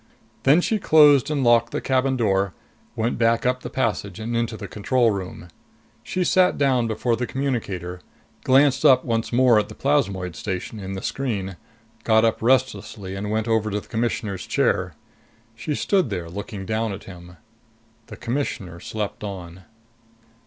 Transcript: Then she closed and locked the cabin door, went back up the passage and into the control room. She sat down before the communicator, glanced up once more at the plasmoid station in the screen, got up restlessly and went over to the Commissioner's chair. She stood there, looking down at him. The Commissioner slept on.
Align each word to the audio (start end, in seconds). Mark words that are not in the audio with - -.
Then 0.45 0.61
she 0.61 0.79
closed 0.79 1.29
and 1.29 1.43
locked 1.43 1.71
the 1.71 1.79
cabin 1.79 2.17
door, 2.17 2.55
went 2.95 3.19
back 3.19 3.45
up 3.45 3.61
the 3.61 3.69
passage 3.69 4.19
and 4.19 4.35
into 4.35 4.57
the 4.57 4.67
control 4.67 5.11
room. 5.11 5.49
She 6.01 6.23
sat 6.23 6.57
down 6.57 6.87
before 6.87 7.15
the 7.15 7.27
communicator, 7.27 8.01
glanced 8.43 8.83
up 8.83 9.05
once 9.05 9.31
more 9.31 9.59
at 9.59 9.69
the 9.69 9.75
plasmoid 9.75 10.35
station 10.35 10.79
in 10.79 10.93
the 10.93 11.03
screen, 11.03 11.55
got 12.03 12.25
up 12.25 12.41
restlessly 12.41 13.13
and 13.13 13.29
went 13.29 13.47
over 13.47 13.69
to 13.69 13.79
the 13.79 13.87
Commissioner's 13.87 14.47
chair. 14.47 14.95
She 15.53 15.75
stood 15.75 16.09
there, 16.09 16.29
looking 16.31 16.65
down 16.65 16.93
at 16.93 17.03
him. 17.03 17.37
The 18.07 18.17
Commissioner 18.17 18.79
slept 18.79 19.23
on. 19.23 19.65